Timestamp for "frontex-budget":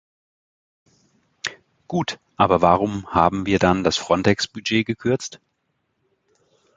3.97-4.83